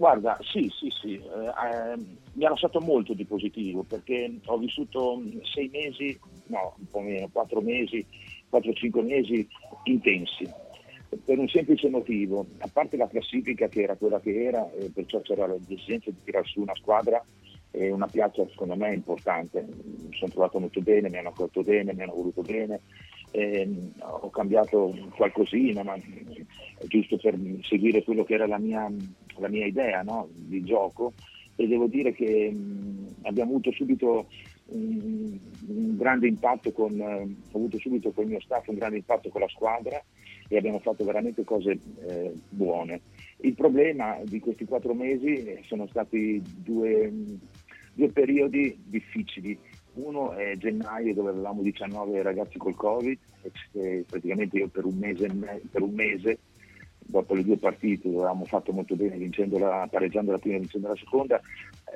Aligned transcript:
Guarda, 0.00 0.38
sì, 0.40 0.72
sì, 0.74 0.88
sì, 0.88 1.16
eh, 1.16 1.92
eh, 1.92 1.96
mi 2.32 2.46
ha 2.46 2.48
lasciato 2.48 2.80
molto 2.80 3.12
di 3.12 3.26
positivo 3.26 3.82
perché 3.82 4.34
ho 4.46 4.56
vissuto 4.56 5.22
sei 5.42 5.68
mesi, 5.70 6.18
no, 6.46 6.74
un 6.78 6.86
po' 6.86 7.00
meno, 7.00 7.28
quattro 7.30 7.60
mesi, 7.60 8.02
quattro 8.48 8.70
o 8.70 8.72
cinque 8.72 9.02
mesi 9.02 9.46
intensi, 9.82 10.48
per 11.22 11.36
un 11.36 11.46
semplice 11.48 11.90
motivo, 11.90 12.46
a 12.60 12.68
parte 12.72 12.96
la 12.96 13.08
classifica 13.08 13.68
che 13.68 13.82
era 13.82 13.94
quella 13.94 14.20
che 14.20 14.42
era, 14.42 14.72
e 14.72 14.88
perciò 14.88 15.20
c'era 15.20 15.46
l'esigenza 15.46 16.08
di 16.08 16.16
tirare 16.24 16.46
su 16.46 16.62
una 16.62 16.74
squadra 16.76 17.22
e 17.70 17.90
una 17.92 18.06
piazza 18.06 18.48
secondo 18.48 18.76
me 18.76 18.94
importante, 18.94 19.66
mi 19.68 20.16
sono 20.16 20.32
trovato 20.32 20.58
molto 20.60 20.80
bene, 20.80 21.10
mi 21.10 21.18
hanno 21.18 21.28
accolto 21.28 21.62
bene, 21.62 21.92
mi 21.92 22.00
hanno 22.00 22.14
voluto 22.14 22.40
bene, 22.40 22.80
eh, 23.32 23.68
ho 23.98 24.30
cambiato 24.30 24.96
qualcosina, 25.14 25.82
ma 25.82 25.94
giusto 26.86 27.18
per 27.18 27.38
seguire 27.64 28.02
quello 28.02 28.24
che 28.24 28.32
era 28.32 28.46
la 28.46 28.58
mia, 28.58 28.90
la 29.40 29.48
mia 29.48 29.66
idea 29.66 30.02
no? 30.02 30.28
di 30.32 30.62
gioco 30.62 31.12
e 31.56 31.66
devo 31.66 31.86
dire 31.86 32.12
che 32.12 32.50
mh, 32.50 33.16
abbiamo 33.22 33.50
avuto 33.50 33.72
subito 33.72 34.28
un, 34.66 35.38
un 35.68 35.96
grande 35.96 36.28
impatto 36.28 36.72
con, 36.72 36.98
eh, 36.98 37.36
ho 37.52 37.56
avuto 37.56 37.78
subito 37.78 38.12
con 38.12 38.24
il 38.24 38.30
mio 38.30 38.40
staff 38.40 38.68
un 38.68 38.76
grande 38.76 38.98
impatto 38.98 39.28
con 39.28 39.40
la 39.40 39.48
squadra 39.48 40.02
e 40.48 40.56
abbiamo 40.56 40.78
fatto 40.80 41.04
veramente 41.04 41.44
cose 41.44 41.78
eh, 42.08 42.32
buone. 42.48 43.00
Il 43.42 43.54
problema 43.54 44.18
di 44.24 44.40
questi 44.40 44.64
quattro 44.64 44.94
mesi 44.94 45.60
sono 45.66 45.86
stati 45.86 46.42
due, 46.56 47.12
due 47.94 48.08
periodi 48.08 48.76
difficili 48.84 49.58
uno 49.94 50.32
è 50.32 50.56
gennaio 50.56 51.14
dove 51.14 51.30
avevamo 51.30 51.62
19 51.62 52.22
ragazzi 52.22 52.58
col 52.58 52.74
Covid 52.74 53.18
e 53.72 54.04
praticamente 54.06 54.58
io 54.58 54.68
per 54.68 54.84
un 54.84 54.96
mese, 54.96 55.28
per 55.70 55.82
un 55.82 55.92
mese 55.94 56.38
dopo 57.10 57.34
le 57.34 57.44
due 57.44 57.56
partite 57.56 58.08
dove 58.08 58.22
avevamo 58.22 58.44
fatto 58.44 58.72
molto 58.72 58.94
bene 58.96 59.18
la, 59.58 59.88
pareggiando 59.90 60.30
la 60.30 60.38
prima 60.38 60.56
e 60.56 60.60
vincendo 60.60 60.88
la 60.88 60.96
seconda, 60.96 61.40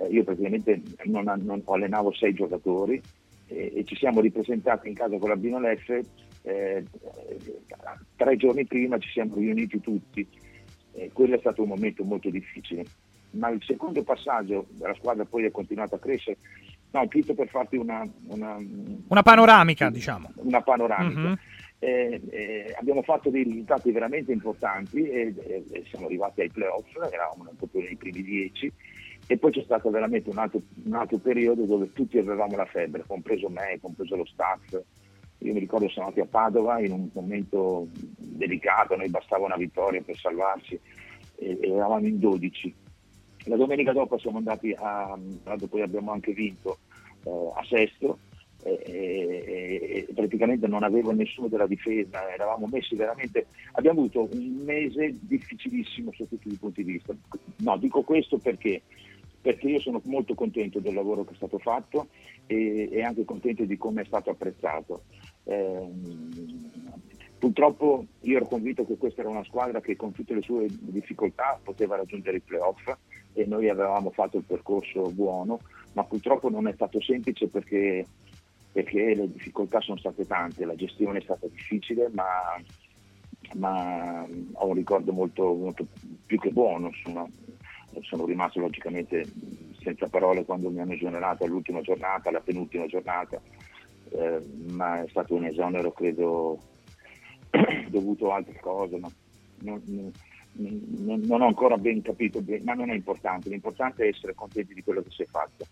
eh, 0.00 0.08
io 0.08 0.24
praticamente 0.24 0.82
non, 1.04 1.32
non, 1.42 1.62
allenavo 1.64 2.12
sei 2.12 2.34
giocatori 2.34 3.00
e, 3.46 3.72
e, 3.74 3.84
ci 3.84 3.96
siamo 3.96 4.20
ripresentati 4.20 4.88
in 4.88 4.94
casa 4.94 5.16
con 5.18 5.28
l'Albino 5.28 5.58
Leffe, 5.58 6.02
eh, 6.42 6.84
tre 8.16 8.36
giorni 8.36 8.66
prima 8.66 8.98
ci 8.98 9.08
siamo 9.10 9.34
riuniti 9.36 9.80
tutti 9.80 10.26
quello 11.12 11.34
è 11.34 11.38
stato 11.38 11.62
un 11.62 11.68
momento 11.68 12.04
molto 12.04 12.30
difficile. 12.30 12.84
Ma 13.30 13.48
il 13.48 13.60
secondo 13.64 14.04
passaggio, 14.04 14.66
la 14.78 14.94
squadra 14.94 15.24
poi 15.24 15.44
è 15.44 15.50
continuata 15.50 15.96
a 15.96 15.98
crescere, 15.98 16.36
No, 16.94 17.08
giusto 17.08 17.34
per 17.34 17.48
farti 17.48 17.76
una... 17.76 18.08
Una, 18.28 18.56
una 19.08 19.22
panoramica, 19.22 19.90
diciamo. 19.90 20.30
Una 20.36 20.62
panoramica. 20.62 21.20
Mm-hmm. 21.20 21.34
Eh, 21.84 22.18
eh, 22.30 22.74
abbiamo 22.78 23.02
fatto 23.02 23.28
dei 23.28 23.42
risultati 23.42 23.92
veramente 23.92 24.32
importanti 24.32 25.06
e, 25.06 25.34
siamo 25.90 26.06
arrivati 26.06 26.40
ai 26.40 26.48
playoff, 26.48 26.96
eravamo 26.96 27.46
proprio 27.58 27.82
nei 27.82 27.96
primi 27.96 28.22
dieci 28.22 28.72
e 29.26 29.36
poi 29.36 29.52
c'è 29.52 29.62
stato 29.64 29.90
veramente 29.90 30.30
un 30.30 30.38
altro, 30.38 30.62
un 30.82 30.94
altro, 30.94 31.18
periodo 31.18 31.64
dove 31.64 31.92
tutti 31.92 32.16
avevamo 32.16 32.56
la 32.56 32.64
febbre, 32.64 33.04
compreso 33.06 33.50
me, 33.50 33.78
compreso 33.82 34.16
lo 34.16 34.24
staff. 34.24 34.80
Io 35.38 35.52
mi 35.52 35.58
ricordo 35.58 35.86
siamo 35.90 36.08
andati 36.08 36.26
a 36.26 36.30
Padova 36.30 36.80
in 36.80 36.92
un 36.92 37.10
momento 37.12 37.88
delicato, 38.16 38.96
noi 38.96 39.10
bastava 39.10 39.44
una 39.44 39.58
vittoria 39.58 40.00
per 40.00 40.16
salvarci 40.16 40.80
e, 41.36 41.58
e 41.60 41.70
eravamo 41.70 42.06
in 42.06 42.18
12 42.18 42.74
la 43.46 43.56
domenica 43.56 43.92
dopo 43.92 44.16
siamo 44.16 44.38
andati 44.38 44.74
a, 44.74 45.18
poi 45.68 45.82
abbiamo 45.82 46.12
anche 46.12 46.32
vinto 46.32 46.78
eh, 47.24 47.50
a 47.54 47.62
Sesto 47.68 48.20
e, 48.64 50.06
praticamente 50.14 50.66
non 50.66 50.82
avevo 50.82 51.12
nessuno 51.12 51.48
della 51.48 51.66
difesa, 51.66 52.32
eravamo 52.32 52.66
messi 52.66 52.96
veramente, 52.96 53.46
abbiamo 53.72 54.00
avuto 54.00 54.28
un 54.32 54.62
mese 54.64 55.14
difficilissimo 55.20 56.12
su 56.12 56.26
tutti 56.28 56.48
i 56.48 56.56
punti 56.56 56.82
di 56.82 56.92
vista. 56.92 57.14
No, 57.58 57.76
dico 57.76 58.02
questo 58.02 58.38
perché 58.38 58.82
perché 59.44 59.68
io 59.68 59.78
sono 59.78 60.00
molto 60.04 60.32
contento 60.34 60.80
del 60.80 60.94
lavoro 60.94 61.22
che 61.22 61.32
è 61.32 61.36
stato 61.36 61.58
fatto 61.58 62.08
e, 62.46 62.88
e 62.90 63.02
anche 63.02 63.26
contento 63.26 63.64
di 63.64 63.76
come 63.76 64.00
è 64.00 64.06
stato 64.06 64.30
apprezzato. 64.30 65.02
Eh, 65.44 65.86
purtroppo 67.38 68.06
io 68.22 68.36
ero 68.36 68.46
convinto 68.46 68.86
che 68.86 68.96
questa 68.96 69.20
era 69.20 69.28
una 69.28 69.44
squadra 69.44 69.82
che 69.82 69.96
con 69.96 70.12
tutte 70.12 70.32
le 70.32 70.40
sue 70.40 70.66
difficoltà 70.70 71.60
poteva 71.62 71.96
raggiungere 71.96 72.38
i 72.38 72.40
playoff 72.40 72.90
e 73.34 73.44
noi 73.44 73.68
avevamo 73.68 74.10
fatto 74.12 74.38
il 74.38 74.44
percorso 74.44 75.10
buono, 75.10 75.60
ma 75.92 76.04
purtroppo 76.04 76.48
non 76.48 76.66
è 76.66 76.72
stato 76.72 76.98
semplice 77.02 77.48
perché, 77.48 78.06
perché 78.74 79.14
le 79.14 79.30
difficoltà 79.30 79.80
sono 79.80 79.98
state 79.98 80.26
tante, 80.26 80.64
la 80.64 80.74
gestione 80.74 81.18
è 81.18 81.22
stata 81.22 81.46
difficile, 81.46 82.10
ma, 82.12 82.26
ma 83.54 84.26
ho 84.54 84.66
un 84.66 84.74
ricordo 84.74 85.12
molto, 85.12 85.54
molto 85.54 85.86
più 86.26 86.38
che 86.40 86.50
buono. 86.50 86.88
Insomma. 86.88 87.24
Sono 88.00 88.26
rimasto 88.26 88.58
logicamente 88.58 89.24
senza 89.80 90.08
parole 90.08 90.44
quando 90.44 90.68
mi 90.68 90.80
hanno 90.80 90.94
esonerato 90.94 91.44
all'ultima 91.44 91.80
giornata, 91.80 92.28
alla 92.28 92.40
penultima 92.40 92.86
giornata, 92.86 93.40
eh, 94.10 94.40
ma 94.72 95.04
è 95.04 95.08
stato 95.08 95.36
un 95.36 95.44
esonero 95.44 95.92
credo 95.92 96.58
dovuto 97.90 98.32
a 98.32 98.34
altre 98.34 98.58
cose. 98.58 98.98
Ma 98.98 99.08
non, 99.60 99.80
non, 100.54 101.20
non, 101.24 101.40
ho 101.40 101.46
ancora 101.46 101.76
ben 101.76 102.02
capito, 102.02 102.42
ma 102.64 102.74
non 102.74 102.90
è 102.90 102.94
importante, 102.94 103.48
l'importante 103.48 104.04
è 104.04 104.08
essere 104.08 104.34
contenti 104.34 104.74
di 104.74 104.82
quello 104.82 105.00
che 105.00 105.10
si 105.10 105.22
è 105.22 105.26
fatto. 105.26 105.64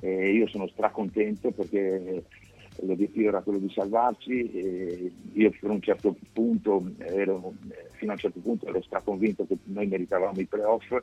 Eh, 0.00 0.32
io 0.32 0.48
sono 0.48 0.66
stracontento 0.66 1.52
perché 1.52 2.24
l'obiettivo 2.82 3.28
era 3.28 3.40
quello 3.42 3.58
di 3.58 3.70
salvarci 3.70 5.12
io 5.32 5.52
un 5.60 5.80
certo 5.80 6.16
punto 6.32 6.90
ero, 6.98 7.54
fino 7.92 8.10
a 8.10 8.14
un 8.14 8.20
certo 8.20 8.40
punto 8.40 8.66
ero 8.66 8.82
straconvinto 8.82 9.46
che 9.46 9.56
noi 9.64 9.86
meritavamo 9.86 10.40
i 10.40 10.46
playoff, 10.46 10.96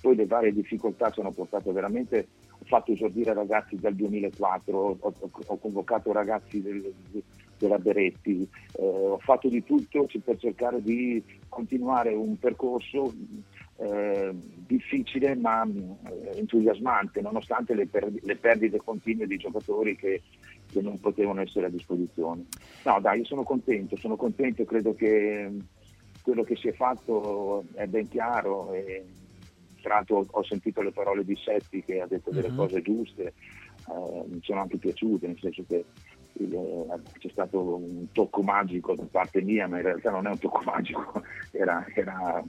poi 0.00 0.14
le 0.16 0.26
varie 0.26 0.52
difficoltà 0.52 1.10
ci 1.10 1.20
hanno 1.20 1.32
portato 1.32 1.72
veramente, 1.72 2.26
ho 2.52 2.64
fatto 2.64 2.92
esordire 2.92 3.32
ragazzi 3.34 3.76
dal 3.76 3.94
2004, 3.94 4.76
ho, 4.76 4.96
ho, 5.00 5.14
ho 5.46 5.58
convocato 5.58 6.12
ragazzi 6.12 6.62
del, 6.62 6.92
della 7.58 7.78
Beretti, 7.78 8.42
eh, 8.42 8.82
ho 8.82 9.18
fatto 9.18 9.48
di 9.48 9.62
tutto 9.64 10.06
per 10.24 10.38
cercare 10.38 10.82
di 10.82 11.22
continuare 11.48 12.14
un 12.14 12.38
percorso 12.38 13.12
eh, 13.80 14.30
difficile 14.66 15.34
ma 15.34 15.64
eh, 15.64 16.38
entusiasmante, 16.38 17.20
nonostante 17.20 17.74
le, 17.74 17.86
per- 17.86 18.12
le, 18.12 18.36
perdite 18.36 18.78
continue 18.78 19.26
di 19.26 19.38
giocatori 19.38 19.96
che, 19.96 20.22
che, 20.70 20.82
non 20.82 21.00
potevano 21.00 21.40
essere 21.40 21.66
a 21.66 21.70
disposizione. 21.70 22.44
No, 22.84 23.00
dai, 23.00 23.20
io 23.20 23.24
sono 23.24 23.42
contento, 23.42 23.96
sono 23.96 24.16
contento, 24.16 24.64
credo 24.64 24.94
che 24.94 25.50
quello 26.22 26.42
che 26.42 26.56
si 26.56 26.68
è 26.68 26.72
fatto 26.72 27.64
è 27.72 27.86
ben 27.86 28.08
chiaro. 28.08 28.72
E, 28.74 29.04
tra 29.80 29.94
l'altro 29.94 30.26
ho 30.30 30.42
sentito 30.42 30.82
le 30.82 30.92
parole 30.92 31.24
di 31.24 31.36
Setti 31.36 31.82
che 31.82 32.02
ha 32.02 32.06
detto 32.06 32.30
delle 32.30 32.48
uh-huh. 32.48 32.56
cose 32.56 32.82
giuste, 32.82 33.22
eh, 33.22 34.24
mi 34.26 34.40
sono 34.42 34.60
anche 34.60 34.76
piaciute, 34.76 35.26
nel 35.26 35.38
senso 35.40 35.64
che 35.66 35.84
eh, 36.34 37.00
c'è 37.18 37.28
stato 37.30 37.76
un 37.76 38.12
tocco 38.12 38.42
magico 38.42 38.94
da 38.94 39.06
parte 39.10 39.40
mia, 39.40 39.66
ma 39.66 39.76
in 39.78 39.84
realtà 39.84 40.10
non 40.10 40.26
è 40.26 40.30
un 40.30 40.38
tocco 40.38 40.62
magico, 40.64 41.22
era, 41.50 41.84
era, 41.94 42.44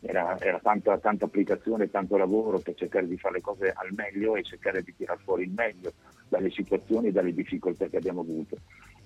era, 0.00 0.38
era 0.40 0.58
tanta, 0.60 0.98
tanta, 0.98 1.24
applicazione, 1.24 1.90
tanto 1.90 2.16
lavoro 2.16 2.58
per 2.58 2.74
cercare 2.74 3.06
di 3.06 3.16
fare 3.16 3.34
le 3.34 3.40
cose 3.40 3.72
al 3.74 3.92
meglio 3.92 4.36
e 4.36 4.42
cercare 4.42 4.82
di 4.82 4.94
tirare 4.94 5.20
fuori 5.24 5.42
il 5.42 5.50
meglio 5.50 5.92
dalle 6.28 6.50
situazioni 6.50 7.08
e 7.08 7.12
dalle 7.12 7.34
difficoltà 7.34 7.86
che 7.88 7.96
abbiamo 7.96 8.20
avuto. 8.20 8.56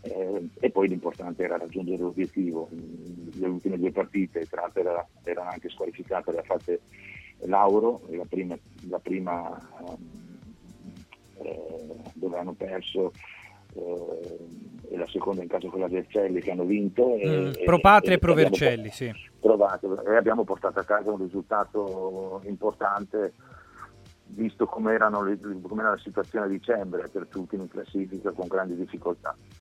Eh, 0.02 0.48
e 0.58 0.70
poi 0.70 0.88
l'importante 0.88 1.44
era 1.44 1.56
raggiungere 1.56 2.02
l'obiettivo. 2.02 2.68
Le 2.70 3.46
ultime 3.46 3.78
due 3.78 3.92
partite, 3.92 4.46
tra 4.46 4.62
l'altro 4.62 4.80
era, 4.80 5.06
erano 5.22 5.50
anche 5.50 5.70
squalificate, 5.70 6.32
le 6.32 6.38
ha 6.38 6.42
fatte 6.42 6.80
Lauro, 7.46 8.02
la 8.10 8.26
prima, 8.28 8.56
la 8.88 8.98
prima 8.98 9.58
eh, 11.38 11.94
dove 12.12 12.38
hanno 12.38 12.52
perso 12.52 13.12
eh, 13.74 14.38
e 14.92 14.98
la 14.98 15.06
seconda 15.06 15.42
in 15.42 15.48
caso 15.48 15.68
con 15.68 15.80
la 15.80 15.88
Vercelli 15.88 16.40
che 16.40 16.50
hanno 16.50 16.64
vinto. 16.64 17.16
Mm, 17.16 17.52
e, 17.56 17.62
pro 17.64 17.80
Patria 17.80 18.12
e, 18.12 18.16
e 18.16 18.18
Pro 18.18 18.34
Vercelli, 18.34 18.90
sì. 18.90 19.10
Provato, 19.40 20.04
e 20.04 20.16
abbiamo 20.16 20.44
portato 20.44 20.78
a 20.78 20.84
casa 20.84 21.10
un 21.10 21.22
risultato 21.22 22.42
importante 22.44 23.32
visto 24.34 24.66
come 24.66 24.94
era 24.94 25.08
la 25.08 25.98
situazione 26.02 26.46
a 26.46 26.48
dicembre 26.48 27.08
per 27.08 27.26
tutti 27.26 27.54
in 27.54 27.68
classifica 27.68 28.30
con 28.32 28.46
grandi 28.46 28.76
difficoltà. 28.76 29.34